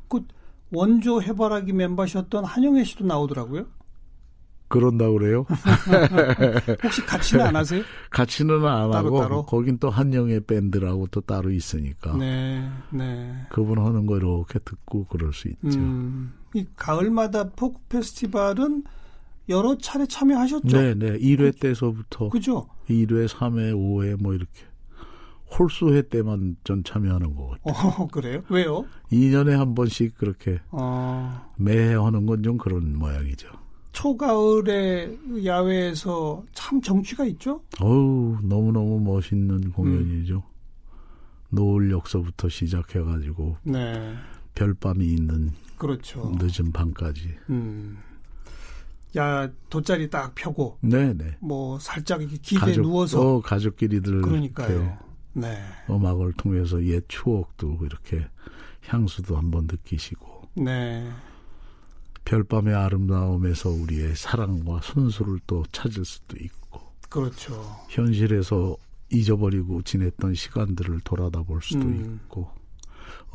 그 0.08 0.26
원조 0.72 1.22
해바라기 1.22 1.74
멤버셨던 1.74 2.46
한영애 2.46 2.86
씨도 2.86 3.06
나오더라고요. 3.06 3.66
그런다 4.68 5.10
그래요? 5.10 5.46
혹시 6.84 7.06
같이는 7.06 7.46
안 7.46 7.56
하세요? 7.56 7.84
같이는 8.10 8.56
안 8.66 8.92
따로, 8.92 8.94
하고 8.94 9.20
따로? 9.22 9.46
거긴 9.46 9.78
또 9.78 9.90
한영의 9.90 10.42
밴드라고 10.42 11.08
또 11.08 11.22
따로 11.22 11.52
있으니까 11.52 12.18
네, 12.18 12.68
네. 12.92 13.34
그분 13.50 13.80
하는 13.80 14.06
거 14.06 14.18
이렇게 14.18 14.60
듣고 14.60 15.06
그럴 15.06 15.34
수 15.34 15.48
있죠. 15.50 15.80
음, 15.80 16.34
이 16.54 16.66
가을마다 16.76 17.50
포크 17.52 17.80
페스티벌은 17.90 18.84
여러 19.50 19.78
차례 19.78 20.08
참여하셨죠? 20.08 20.76
네, 20.76 20.96
네. 20.96 21.18
1회 21.20 21.60
때서부터 21.60 22.30
그죠? 22.30 22.68
1회, 22.90 23.28
3회, 23.28 23.74
5회 23.76 24.22
뭐 24.22 24.34
이렇게 24.34 24.64
홀수회 25.58 26.10
때만 26.10 26.58
전 26.64 26.84
참여하는 26.84 27.36
거 27.36 27.50
같아요. 27.64 27.88
어, 28.00 28.08
그래요? 28.12 28.42
왜요? 28.50 28.86
2년에 29.12 29.52
한 29.52 29.76
번씩 29.76 30.18
그렇게 30.18 30.60
어, 30.72 31.52
매해 31.58 31.94
하는 31.94 32.26
건 32.26 32.42
좀 32.42 32.58
그런 32.58 32.98
모양이죠. 32.98 33.48
초가을에 33.96 35.18
야외에서 35.46 36.44
참 36.54 36.82
정취가 36.82 37.26
있죠? 37.28 37.62
어우, 37.80 38.38
너무 38.44 38.72
너무 38.74 39.00
멋있는 39.00 39.72
공연이죠. 39.72 40.36
음. 40.36 40.42
노을 41.50 41.92
역서부터 41.92 42.50
시작해가지고 42.50 43.56
네, 43.64 44.14
별밤이 44.54 45.06
있는 45.06 45.52
그렇죠. 45.78 46.36
늦은 46.38 46.74
밤까지. 46.74 47.36
음. 47.50 47.98
야, 49.18 49.50
돗자리 49.70 50.10
딱 50.10 50.36
펴고, 50.36 50.78
네네. 50.82 51.38
뭐, 51.40 51.80
살짝 51.80 52.22
이렇게 52.22 52.36
기대에 52.38 52.76
누워서. 52.76 53.22
어, 53.22 53.42
가족끼리들 53.42 54.22
그러니까요. 54.22 54.98
네. 55.32 55.58
음악을 55.90 56.34
통해서 56.34 56.84
옛 56.84 57.04
추억도 57.08 57.78
이렇게 57.84 58.28
향수도 58.88 59.38
한번 59.38 59.68
느끼시고 59.70 60.50
네. 60.56 61.10
별밤의 62.26 62.74
아름다움에서 62.74 63.70
우리의 63.70 64.16
사랑과 64.16 64.82
순수를 64.82 65.40
또 65.48 65.64
찾을 65.72 66.04
수도 66.04 66.38
있고 66.38 66.82
그렇죠. 67.10 67.54
현실에서 67.90 68.76
잊어버리고 69.12 69.82
지냈던 69.84 70.34
시간들을 70.34 71.02
돌아다 71.04 71.44
볼 71.44 71.62
수도 71.62 71.86
음. 71.86 72.20
있고 72.26 72.50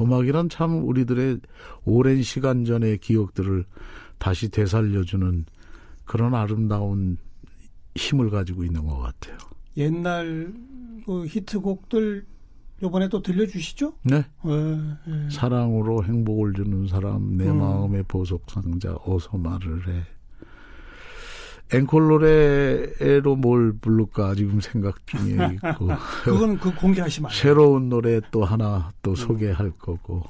음악이란 0.00 0.48
참 0.48 0.84
우리들의 0.86 1.38
오랜 1.84 2.22
시간 2.22 2.64
전의 2.64 2.98
기억들을 2.98 3.64
다시 4.18 4.48
되살려주는 4.48 5.46
그런 6.04 6.34
아름다운 6.34 7.16
힘을 7.94 8.30
가지고 8.30 8.64
있는 8.64 8.84
것 8.86 8.98
같아요. 8.98 9.38
옛날 9.76 10.52
그 11.06 11.26
히트곡들 11.26 12.26
요번에 12.82 13.08
또 13.08 13.22
들려주시죠? 13.22 13.92
네. 14.04 14.24
예, 14.46 14.78
예. 15.08 15.30
사랑으로 15.30 16.04
행복을 16.04 16.54
주는 16.54 16.86
사람 16.88 17.36
내 17.36 17.48
음. 17.48 17.58
마음의 17.58 18.04
보석 18.04 18.44
상자 18.50 18.96
어서 19.04 19.36
말을 19.36 19.88
해 19.88 20.02
앵콜 21.72 22.08
노래로 22.08 23.36
뭘 23.36 23.72
부를까 23.80 24.34
지금 24.34 24.60
생각 24.60 25.06
중에 25.06 25.36
있고 25.54 25.88
그건 26.24 26.58
그 26.58 26.74
공개하시면. 26.74 27.30
새로운 27.32 27.88
노래 27.88 28.20
또 28.30 28.44
하나 28.44 28.88
음. 28.88 28.92
또 29.02 29.14
소개할 29.14 29.70
거고 29.78 30.24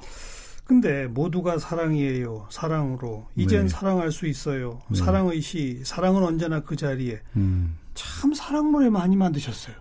근데 0.71 1.05
모두가 1.07 1.57
사랑이에요. 1.57 2.47
사랑으로. 2.49 3.27
이젠 3.35 3.63
네. 3.63 3.67
사랑할 3.67 4.09
수 4.09 4.25
있어요. 4.25 4.79
네. 4.89 4.97
사랑의 4.97 5.41
시, 5.41 5.81
사랑은 5.83 6.23
언제나 6.23 6.61
그 6.61 6.77
자리에. 6.77 7.19
음, 7.35 7.77
참 7.93 8.33
사랑 8.33 8.71
노래 8.71 8.89
많이 8.89 9.17
만드셨어요. 9.17 9.75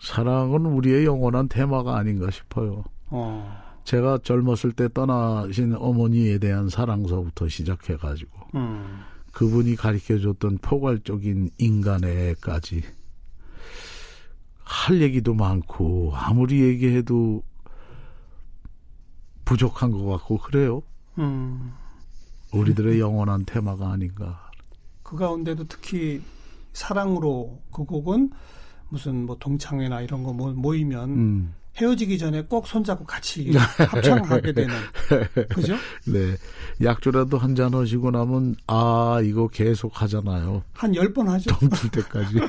사랑은 0.00 0.66
우리의 0.66 1.04
영원한 1.04 1.48
테마가 1.48 1.96
아닌가 1.96 2.30
싶어요. 2.30 2.84
어. 3.08 3.62
제가 3.84 4.18
젊었을 4.22 4.72
때 4.72 4.88
떠나신 4.92 5.74
어머니에 5.74 6.38
대한 6.38 6.68
사랑서부터 6.68 7.48
시작해가지고 7.48 8.30
음. 8.54 9.00
그분이 9.32 9.76
가르쳐줬던 9.76 10.58
포괄적인 10.58 11.50
인간애까지 11.58 12.82
할 14.62 15.02
얘기도 15.02 15.34
많고 15.34 16.12
아무리 16.14 16.62
얘기해도 16.62 17.42
부족한 19.44 19.90
것 19.90 20.04
같고 20.06 20.38
그래요. 20.38 20.82
음. 21.18 21.74
우리들의 22.52 22.98
영원한 23.00 23.44
테마가 23.44 23.90
아닌가. 23.90 24.50
그 25.02 25.16
가운데도 25.16 25.64
특히 25.64 26.22
사랑으로 26.72 27.60
그 27.70 27.84
곡은 27.84 28.30
무슨 28.88 29.26
뭐 29.26 29.36
동창회나 29.38 30.00
이런 30.02 30.22
거 30.22 30.32
모- 30.32 30.52
모이면 30.52 31.10
음, 31.10 31.54
헤어지기 31.76 32.18
전에 32.18 32.42
꼭 32.42 32.66
손잡고 32.66 33.04
같이 33.04 33.50
합창하게 33.90 34.52
되는 34.54 34.74
그죠? 35.48 35.74
네. 36.06 36.36
약주라도 36.82 37.38
한 37.38 37.54
잔 37.56 37.74
하시고 37.74 38.10
나면 38.10 38.56
아 38.66 39.20
이거 39.24 39.48
계속 39.48 40.00
하잖아요. 40.02 40.62
한열번 40.72 41.28
하죠. 41.28 41.50
덩칠 41.56 41.90
때까지. 41.90 42.36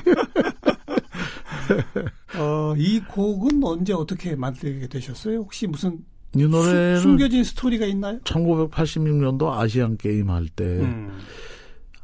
어, 2.38 2.74
이 2.76 3.00
곡은 3.00 3.62
언제 3.64 3.92
어떻게 3.92 4.36
만들게 4.36 4.86
되셨어요? 4.88 5.38
혹시 5.38 5.66
무슨 5.66 5.98
이 6.34 6.42
수- 6.42 6.48
노래는 6.48 7.00
숨겨진 7.00 7.44
스토리가 7.44 7.86
있나요? 7.86 8.18
1986년도 8.20 9.50
아시안 9.52 9.96
게임 9.96 10.30
할때 10.30 10.64
음. 10.64 11.18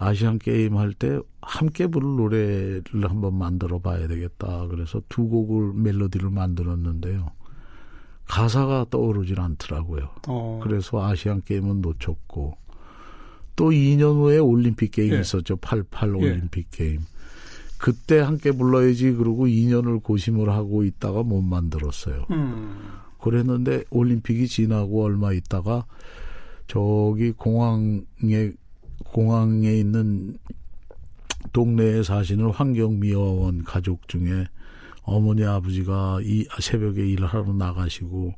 아시안 0.02 0.38
게임 0.38 0.76
할 0.76 0.94
때 0.94 1.20
함께 1.40 1.86
부를 1.86 2.16
노래를 2.16 3.08
한번 3.08 3.34
만들어 3.34 3.78
봐야 3.78 4.06
되겠다. 4.08 4.66
그래서 4.68 5.00
두 5.08 5.28
곡을 5.28 5.72
멜로디를 5.74 6.30
만들었는데요. 6.30 7.30
가사가 8.26 8.86
떠오르질 8.90 9.40
않더라고요. 9.40 10.08
어. 10.28 10.60
그래서 10.62 11.04
아시안 11.04 11.42
게임은 11.42 11.80
놓쳤고 11.82 12.56
또 13.54 13.70
2년 13.70 14.16
후에 14.16 14.38
올림픽 14.38 14.92
게임 14.92 15.14
예. 15.14 15.20
있었죠. 15.20 15.56
88 15.56 16.08
예. 16.08 16.12
올림픽 16.14 16.70
게임. 16.70 17.00
그때 17.78 18.20
함께 18.20 18.52
불러야지 18.52 19.12
그러고 19.12 19.46
2년을 19.46 20.02
고심을 20.02 20.50
하고 20.50 20.84
있다가 20.84 21.22
못 21.22 21.42
만들었어요. 21.42 22.26
음. 22.30 22.76
그랬는데 23.20 23.84
올림픽이 23.90 24.48
지나고 24.48 25.04
얼마 25.04 25.32
있다가 25.32 25.84
저기 26.66 27.32
공항에 27.32 28.52
공항에 29.12 29.72
있는 29.78 30.38
동네에 31.52 32.02
사시는 32.02 32.50
환경미화원 32.50 33.64
가족 33.64 34.08
중에 34.08 34.46
어머니 35.02 35.44
아버지가 35.44 36.20
이 36.22 36.46
새벽에 36.60 37.06
일을 37.06 37.26
하러 37.26 37.52
나가시고 37.52 38.34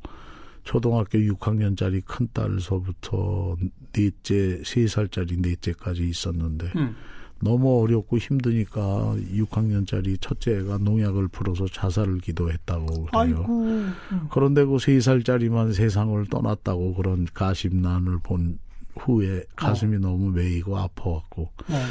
초등학교 0.65 1.19
6학년짜리 1.19 2.03
큰 2.05 2.27
딸서부터 2.33 3.57
넷째 3.93 4.63
세 4.65 4.87
살짜리 4.87 5.37
넷째까지 5.37 6.09
있었는데 6.09 6.73
음. 6.77 6.97
너무 7.41 7.83
어렵고 7.83 8.17
힘드니까 8.17 9.15
6학년짜리 9.35 10.19
첫째가 10.21 10.79
농약을 10.79 11.29
풀어서 11.29 11.67
자살을 11.67 12.19
기도했다고 12.21 12.87
그래요. 12.87 13.09
아이고. 13.13 13.45
음. 13.65 13.95
그런데 14.31 14.65
그 14.65 14.79
세 14.79 14.99
살짜리만 15.01 15.75
세상을 15.75 16.25
떠났다고 16.31 16.95
그런 16.95 17.27
가심난을 17.35 18.21
본 18.23 18.59
후에 18.97 19.45
가슴이 19.57 19.99
너무 19.99 20.31
메이고 20.31 20.77
아파왔고 20.79 21.43
어. 21.43 21.83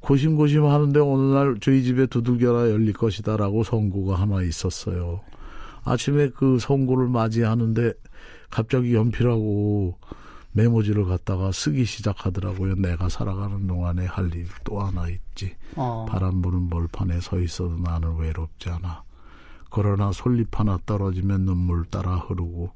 고심고심 0.00 0.64
하는데 0.64 0.98
어느 1.00 1.34
날 1.34 1.56
저희 1.60 1.82
집에 1.82 2.06
두들겨라 2.06 2.70
열릴 2.70 2.92
것이다라고 2.94 3.64
선고가 3.64 4.14
하나 4.14 4.42
있었어요. 4.42 5.20
아침에 5.84 6.30
그 6.30 6.58
선고를 6.58 7.08
맞이하는데 7.08 7.92
갑자기 8.50 8.94
연필하고 8.94 9.96
메모지를 10.52 11.04
갖다가 11.04 11.52
쓰기 11.52 11.84
시작하더라고요. 11.84 12.74
내가 12.76 13.08
살아가는 13.08 13.66
동안에 13.66 14.06
할 14.06 14.30
일 14.34 14.46
또 14.64 14.80
하나 14.80 15.06
있지. 15.08 15.54
어. 15.76 16.06
바람 16.08 16.42
부는 16.42 16.68
벌판에 16.68 17.20
서 17.20 17.38
있어도 17.38 17.76
나는 17.78 18.16
외롭지 18.16 18.68
않아. 18.70 19.02
그러나 19.70 20.10
솔잎 20.10 20.48
하나 20.58 20.78
떨어지면 20.86 21.44
눈물 21.44 21.84
따라 21.86 22.16
흐르고 22.16 22.72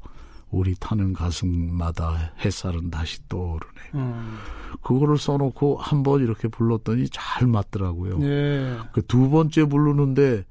우리 0.55 0.75
타는 0.79 1.13
가슴마다 1.13 2.33
햇살은 2.45 2.91
다시 2.91 3.21
떠오르네. 3.29 3.81
음. 3.95 4.37
그거를 4.83 5.19
써놓고 5.19 5.77
한 5.79 6.03
번 6.03 6.23
이렇게 6.23 6.49
불렀더니 6.49 7.09
잘 7.11 7.47
맞더라고요. 7.47 8.23
예. 8.23 8.79
그두 8.93 9.31
번째 9.31 9.65
부르는데 9.67 10.45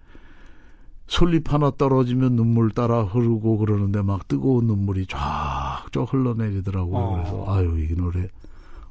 솔잎 1.08 1.52
하나 1.54 1.70
떨어지면 1.72 2.36
눈물 2.36 2.72
따라 2.72 3.04
흐르고 3.04 3.58
그러는데 3.58 4.02
막 4.02 4.28
뜨거운 4.28 4.66
눈물이 4.68 5.06
쫙쫙 5.08 6.12
흘러내리더라고요. 6.12 6.98
어. 6.98 7.13
그래서 7.16 7.46
아유 7.54 7.80
이 7.80 7.94
노래 7.96 8.28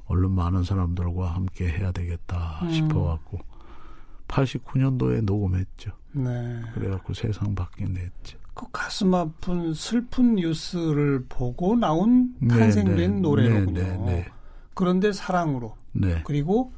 얼른 0.07 0.31
많은 0.31 0.63
사람들과 0.63 1.35
함께 1.35 1.69
해야 1.69 1.91
되겠다 1.91 2.61
음. 2.63 2.71
싶어갖고 2.71 3.41
89년도에 4.29 5.23
녹음했죠. 5.25 5.91
네. 6.13 6.61
그래갖고 6.75 7.15
세상 7.15 7.55
밖에 7.55 7.85
냈죠. 7.87 8.39
그 8.55 8.67
가슴 8.71 9.15
아픈 9.15 9.73
슬픈 9.73 10.37
뉴스를 10.37 11.25
보고 11.29 11.75
나온 11.75 12.35
네, 12.39 12.49
탄생된 12.49 13.15
네, 13.17 13.21
노래로군요. 13.21 13.73
네, 13.73 13.97
네, 13.97 14.05
네. 14.05 14.27
그런데 14.75 15.13
사랑으로 15.13 15.77
네. 15.93 16.23
그리고 16.25 16.73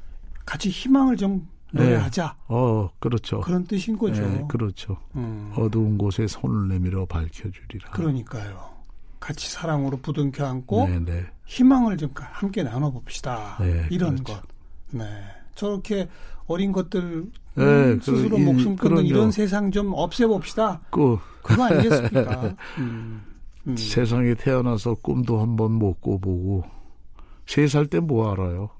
같이 0.47 0.69
희망을 0.71 1.17
좀 1.17 1.49
네. 1.73 1.83
노래하자 1.83 2.37
어 2.49 2.91
그렇죠. 3.01 3.41
그런 3.41 3.65
뜻인 3.65 3.99
거죠. 3.99 4.23
네, 4.29 4.45
그렇죠. 4.49 4.97
음. 5.17 5.53
어두운 5.57 5.99
곳에 5.99 6.27
손을 6.27 6.69
내밀어 6.69 7.07
밝혀주리라. 7.07 7.91
그러니까요. 7.91 8.73
같이 9.19 9.51
사랑으로 9.51 9.97
부둥켜 9.99 10.47
안고 10.47 10.87
네, 10.87 10.99
네. 11.01 11.27
희망을 11.47 11.97
좀 11.97 12.11
함께 12.15 12.63
나눠봅시다. 12.63 13.57
네, 13.61 13.87
이런 13.91 14.17
그렇죠. 14.17 14.41
것. 14.41 14.43
네. 14.91 15.05
저렇게 15.55 16.09
어린 16.47 16.73
것들 16.73 17.27
네, 17.55 17.99
스스로 18.01 18.37
그, 18.37 18.43
목숨 18.43 18.77
끊는 18.77 19.05
이런 19.07 19.31
세상 19.31 19.71
좀 19.71 19.93
없애봅시다. 19.95 20.81
그, 20.91 21.19
그거 21.43 21.65
아니겠습니까? 21.65 22.55
음, 22.79 23.23
음. 23.67 23.77
세상에 23.77 24.35
태어나서 24.35 24.95
꿈도 24.97 25.41
한번 25.41 25.73
못 25.73 26.01
꿔보고 26.01 26.65
세 27.47 27.67
살 27.67 27.87
때 27.87 28.01
뭐 28.01 28.33
알아요? 28.33 28.71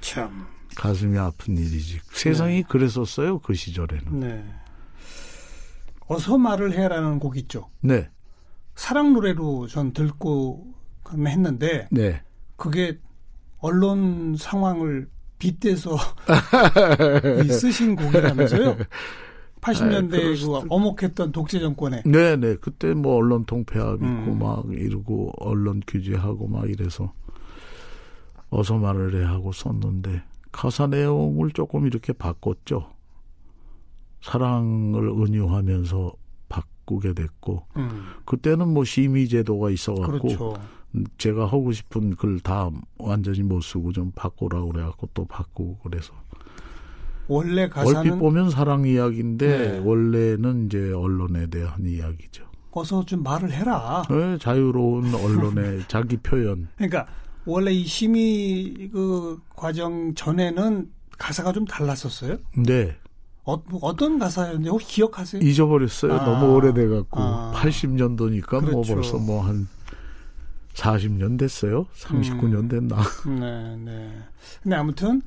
참 0.00 0.46
가슴이 0.76 1.16
아픈 1.18 1.56
일이지. 1.56 2.00
세상이 2.12 2.56
네. 2.56 2.62
그랬었어요 2.68 3.38
그 3.38 3.54
시절에는. 3.54 4.20
네. 4.20 4.44
어서 6.06 6.36
말을 6.36 6.72
해라는 6.74 7.18
곡 7.18 7.36
있죠. 7.38 7.70
네. 7.80 8.08
사랑 8.74 9.12
노래로 9.14 9.68
전 9.68 9.92
듣고 9.92 10.66
했는데 11.16 11.88
네. 11.90 12.20
그게 12.56 12.98
언론 13.60 14.36
상황을 14.38 15.08
빗대서 15.38 15.96
쓰신 17.50 17.96
곡이라면서요? 17.96 18.76
80년대 19.60 20.14
아, 20.14 20.60
그 20.60 20.66
어목했던 20.68 21.32
독재 21.32 21.58
정권에. 21.58 22.02
네 22.04 22.36
네. 22.36 22.56
그때 22.56 22.92
뭐 22.92 23.16
언론 23.16 23.44
통폐합 23.46 23.94
있고 23.94 24.04
음. 24.04 24.38
막 24.38 24.64
이러고 24.70 25.32
언론 25.38 25.82
규제하고 25.86 26.46
막 26.48 26.68
이래서 26.68 27.12
어서 28.50 28.76
말을 28.76 29.20
해 29.20 29.24
하고 29.24 29.52
썼는데 29.52 30.22
가사 30.52 30.86
내용을 30.86 31.50
조금 31.52 31.86
이렇게 31.86 32.12
바꿨죠. 32.12 32.90
사랑을 34.20 35.08
은유하면서 35.08 36.12
바꾸게 36.48 37.14
됐고 37.14 37.66
음. 37.76 38.04
그때는 38.24 38.68
뭐 38.68 38.84
심의 38.84 39.28
제도가 39.28 39.70
있어갖고 39.70 40.18
그렇죠. 40.18 40.54
제가 41.18 41.46
하고 41.46 41.72
싶은 41.72 42.14
글 42.16 42.40
다 42.40 42.70
완전히 42.98 43.42
못 43.42 43.60
쓰고 43.62 43.92
좀 43.92 44.12
바꾸라고 44.14 44.68
그래갖고 44.70 45.08
또 45.14 45.24
바꾸고 45.24 45.78
그래서 45.82 46.12
원래 47.26 47.68
가사는 47.68 47.96
얼핏 47.98 48.10
보면 48.18 48.50
사랑 48.50 48.86
이야기인데 48.86 49.46
네. 49.72 49.78
원래는 49.78 50.66
이제 50.66 50.92
언론에 50.92 51.46
대한 51.46 51.84
이야기죠. 51.86 52.44
어서 52.70 53.04
좀 53.04 53.22
말을 53.22 53.50
해라. 53.52 54.02
네, 54.10 54.36
자유로운 54.38 55.14
언론의 55.14 55.84
자기 55.88 56.16
표현. 56.18 56.68
그러니까 56.76 57.06
원래 57.46 57.72
이 57.72 57.84
심의 57.86 58.90
그 58.92 59.40
과정 59.56 60.12
전에는 60.14 60.90
가사가 61.18 61.52
좀 61.52 61.64
달랐었어요? 61.64 62.36
네. 62.66 62.96
어, 63.44 63.62
떤 63.96 64.18
가사였는지 64.18 64.68
혹시 64.70 64.86
기억하세요? 64.88 65.42
잊어버렸어요. 65.42 66.12
아, 66.14 66.24
너무 66.24 66.54
오래돼갖고 66.54 67.20
아, 67.20 67.52
80년도니까 67.54 68.50
뭐 68.52 68.60
그렇죠. 68.60 68.72
뭐 68.72 68.82
벌써 68.84 69.18
뭐 69.18 69.42
한 69.42 69.68
40년 70.74 71.38
됐어요. 71.38 71.86
39년 71.96 72.54
음, 72.54 72.68
됐나? 72.68 72.96
네, 73.26 73.76
네. 73.76 74.10
근데 74.62 74.76
아무튼 74.76 75.22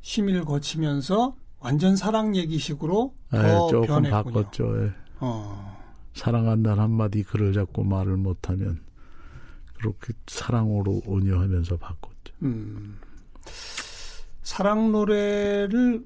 심의를 0.00 0.44
거치면서 0.44 1.36
완전 1.60 1.96
사랑 1.96 2.34
얘기식으로 2.34 3.14
네, 3.32 3.42
더 3.42 3.66
조금 3.68 3.86
변했군요. 3.86 4.10
바꿨죠. 4.24 4.84
예. 4.84 4.92
어. 5.20 5.80
사랑한다는 6.14 6.82
한마디 6.82 7.22
글을 7.22 7.52
잡고 7.52 7.84
말을 7.84 8.16
못하면 8.16 8.80
그렇게 9.74 10.12
사랑으로 10.26 11.02
온유하면서 11.06 11.76
바꿨죠. 11.76 12.34
음. 12.42 12.98
사랑 14.42 14.92
노래를 14.92 16.04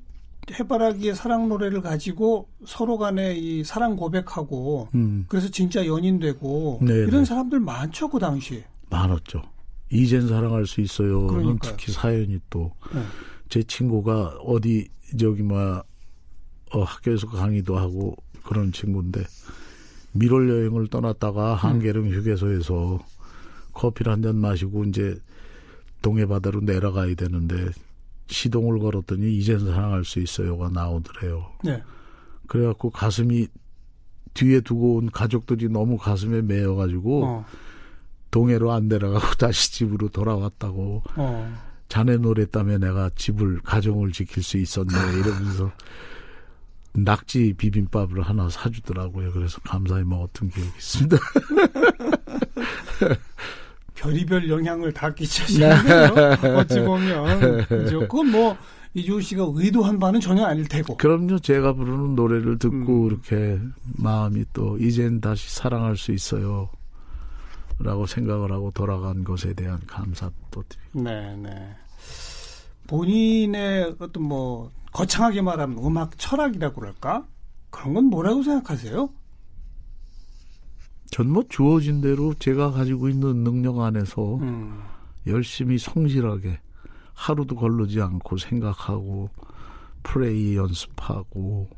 해바라기의 0.53 1.17
사랑 1.17 1.49
노래를 1.49 1.83
가지고 1.83 2.49
서로 2.65 2.99
간에 2.99 3.35
이 3.35 3.65
사랑 3.65 3.97
고백하고 3.97 4.89
음. 4.95 5.25
그래서 5.29 5.49
진짜 5.49 5.85
연인 5.87 6.21
되고 6.21 6.79
네네. 6.83 7.09
이런 7.09 7.25
사람들 7.25 7.59
많죠 7.59 8.09
그 8.09 8.21
당시에 8.21 8.65
많았죠. 8.91 9.43
이젠 9.91 10.27
사랑할 10.29 10.67
수 10.67 10.81
있어요는 10.81 11.27
그러니까요. 11.29 11.59
특히 11.77 11.93
사연이 11.93 12.39
또제 12.51 13.61
네. 13.61 13.63
친구가 13.63 14.39
어디 14.45 14.89
저기 15.19 15.43
뭐 15.43 15.83
어, 16.73 16.83
학교에서 16.83 17.29
강의도 17.29 17.79
하고 17.79 18.17
그런 18.45 18.73
친구인데 18.73 19.23
미월 20.13 20.49
여행을 20.49 20.89
떠났다가 20.89 21.53
음. 21.55 21.57
한계령 21.59 22.09
휴게소에서 22.09 22.99
커피를 23.73 24.13
한 24.13 24.23
잔 24.23 24.37
마시고 24.37 24.85
이제 24.85 25.17
동해 26.03 26.27
바다로 26.27 26.61
내려가야 26.61 27.15
되는데 27.15 27.69
시동을 28.29 28.79
걸었더니 28.81 29.37
이젠 29.37 29.61
사랑할 29.61 30.05
수 30.05 30.19
있어요가 30.21 30.69
나오더래요. 30.71 31.47
네. 31.63 31.83
그래갖고 32.49 32.91
가슴이 32.91 33.47
뒤에 34.35 34.61
두고 34.61 34.97
온 34.97 35.11
가족들이 35.11 35.69
너무 35.69 35.97
가슴에 35.97 36.43
메여가지고 36.43 37.25
어. 37.25 37.45
동해로 38.37 38.71
안 38.71 38.87
내려가고 38.87 39.35
다시 39.41 39.73
집으로 39.73 40.11
돌아왔다고. 40.11 41.03
어. 41.17 41.67
자네 41.89 42.19
노래 42.19 42.45
때문에 42.45 42.77
내가 42.77 43.09
집을 43.15 43.61
가정을 43.63 44.13
지킬 44.13 44.43
수 44.43 44.59
있었네 44.59 44.93
이러면서 45.21 45.73
낙지 46.93 47.55
비빔밥을 47.57 48.21
하나 48.21 48.51
사주더라고요. 48.51 49.33
그래서 49.33 49.59
감사히 49.63 50.05
먹었던 50.05 50.51
기억이 50.51 50.69
있습니다. 50.77 51.17
별이별 53.95 54.51
영향을 54.51 54.93
다 54.93 55.15
끼치시네요. 55.15 55.75
어찌 56.57 56.81
보면 56.81 57.65
그건 57.69 58.31
뭐 58.31 58.57
이주호 58.93 59.21
씨가 59.21 59.47
의도한 59.55 59.99
바는 59.99 60.21
전혀 60.21 60.45
아닐 60.45 60.67
테고. 60.67 60.99
그럼요. 60.99 61.39
제가 61.39 61.73
부르는 61.73 62.17
노래를 62.17 62.59
듣고 62.59 62.77
음. 62.77 63.07
이렇게 63.07 63.59
마음이 63.97 64.45
또 64.53 64.77
이젠 64.79 65.21
다시 65.21 65.55
사랑할 65.55 65.97
수 65.97 66.13
있어요. 66.13 66.69
라고 67.79 68.07
생각을 68.07 68.53
하고 68.53 68.71
돌아간 68.71 69.23
것에 69.25 69.53
대한 69.55 69.81
감사 69.87 70.31
또 70.51 70.63
드립니다. 70.69 71.11
네, 71.11 71.37
네. 71.37 71.77
본인의 72.87 73.97
어떤 73.99 74.23
뭐 74.23 74.71
거창하게 74.93 75.43
말하면 75.43 75.79
음악 75.85 76.17
철학이라고 76.19 76.81
그럴까? 76.81 77.27
그런 77.71 77.95
건 77.95 78.05
뭐라고 78.05 78.43
생각하세요? 78.43 79.11
전 81.11 81.29
뭐 81.29 81.45
주어진 81.49 82.01
대로 82.01 82.35
제가 82.35 82.71
가지고 82.73 83.09
있는 83.09 83.45
능력 83.45 83.81
안에서 83.81 84.37
음. 84.37 84.83
열심히 85.27 85.79
성실하게 85.79 86.59
하루도 87.15 87.57
걸르지 87.57 88.01
않고 88.01 88.39
생각하고 88.39 89.31
프레이 90.03 90.57
연습하고 90.57 91.69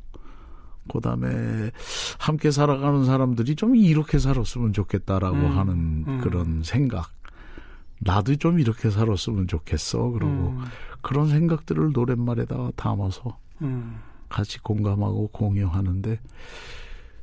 그다음에 0.89 1.71
함께 2.19 2.51
살아가는 2.51 3.05
사람들이 3.05 3.55
좀 3.57 3.77
이렇게 3.77 4.19
살았으면 4.19 4.73
좋겠다라고 4.73 5.37
음. 5.37 5.59
하는 5.59 5.75
음. 6.07 6.21
그런 6.23 6.63
생각. 6.65 7.11
나도 8.01 8.37
좀 8.37 8.61
이렇게 8.61 8.91
살았으면 8.91 9.49
좋겠어. 9.49 10.11
그리고 10.11 10.29
음. 10.29 10.65
그런 11.01 11.29
생각들을 11.29 11.93
노랫말에다가 11.93 12.73
담아서 12.77 13.39
음. 13.63 13.99
같이 14.29 14.61
공감하고 14.61 15.29
공유하는데 15.29 16.21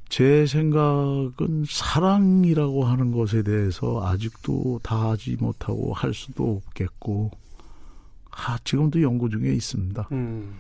제 0.10 0.46
생각은 0.46 1.66
사랑이라고 1.68 2.86
하는 2.86 3.12
것에 3.12 3.44
대해서 3.44 4.06
아직도 4.06 4.80
다 4.84 5.10
하지 5.10 5.36
못하고 5.40 5.94
할 5.94 6.14
수도 6.14 6.62
없겠고, 6.68 7.32
아, 8.32 8.58
지금도 8.64 9.02
연구 9.02 9.30
중에 9.30 9.52
있습니다. 9.52 10.08
음. 10.12 10.56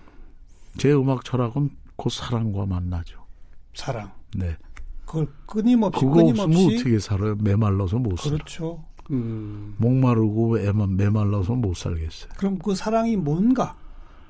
제 0.78 0.92
음악 0.94 1.24
철학은 1.24 1.70
곧 1.96 2.10
사랑과 2.10 2.66
만나죠. 2.66 3.26
사랑. 3.74 4.12
네. 4.36 4.56
그걸 5.06 5.28
끊임없이 5.46 6.00
그거 6.04 6.16
끊임없이 6.16 6.76
어떻게 6.76 7.00
살아요? 7.00 7.36
메말라서 7.36 7.98
못 8.00 8.18
살아. 8.18 8.36
그렇죠. 8.36 8.84
음. 9.12 9.76
목마르고 9.78 10.60
애만 10.60 10.98
메말라서 10.98 11.54
못 11.54 11.76
살겠어요. 11.76 12.32
그럼 12.38 12.58
그 12.58 12.74
사랑이 12.76 13.16
뭔가? 13.16 13.78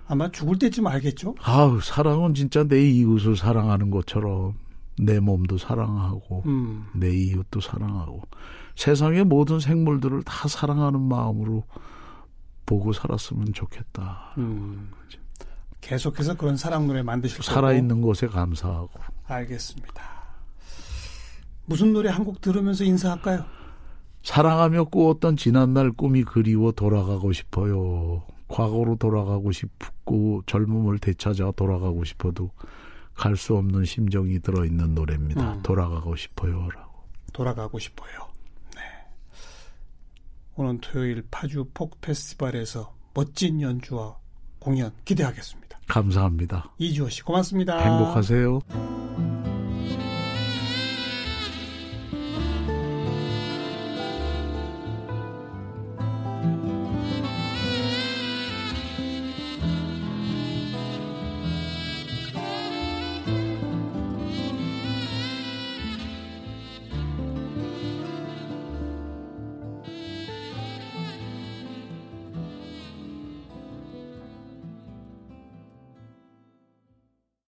아마 0.08 0.30
죽을 0.32 0.60
때쯤 0.60 0.86
알겠죠? 0.86 1.36
아우, 1.42 1.82
사랑은 1.82 2.36
진짜 2.36 2.64
내 2.64 2.88
이웃을 2.90 3.36
사랑하는 3.36 3.90
것처럼 3.90 4.54
내 5.00 5.20
몸도 5.20 5.58
사랑하고 5.58 6.44
음. 6.46 6.86
내 6.94 7.10
이웃도 7.12 7.60
사랑하고 7.60 8.22
세상의 8.76 9.24
모든 9.24 9.60
생물들을 9.60 10.24
다 10.24 10.48
사랑하는 10.48 11.02
마음으로 11.02 11.64
보고 12.66 12.94
살았으면 12.94 13.54
좋겠다. 13.54 14.34
음. 14.38 14.92
계속해서 15.86 16.36
그런 16.36 16.58
사랑 16.58 16.88
노래 16.88 17.04
만드실 17.04 17.38
거고 17.38 17.52
살아있는 17.52 18.02
곳에 18.02 18.26
감사하고 18.28 18.90
알겠습니다. 19.28 20.04
무슨 21.66 21.94
노래 21.94 22.10
한 22.10 22.26
곡 22.26 22.42
들으면서 22.42 22.84
인사할까요? 22.84 23.46
사랑하며 24.24 24.86
꾸었던 24.86 25.38
지난날 25.38 25.92
꿈이 25.92 26.24
그리워 26.24 26.72
돌아가고 26.72 27.32
싶어요. 27.34 28.24
과거로 28.48 28.96
돌아가고 28.98 29.52
싶고 29.52 30.42
젊음을 30.48 30.98
되찾아 31.00 31.52
돌아가고 31.56 32.04
싶어도 32.04 32.50
갈 33.14 33.36
수 33.38 33.56
없는 33.56 33.86
심정이 33.86 34.40
들어있는 34.40 34.96
노래입니다. 34.96 35.54
음. 35.54 35.62
돌아가고 35.62 36.16
싶어요라고. 36.16 37.04
돌아가고 37.32 37.78
싶어요. 37.80 38.28
네. 38.76 38.82
오늘 40.56 40.80
토요일 40.82 41.24
파주 41.30 41.70
폭 41.74 42.02
페스티벌에서 42.02 42.94
멋진 43.14 43.62
연주와 43.62 44.18
공연 44.60 44.92
기대하겠습니다. 45.06 45.65
감사합니다. 45.88 46.72
이주호 46.78 47.10
씨 47.10 47.22
고맙습니다. 47.24 47.80
행복하세요. 47.80 49.35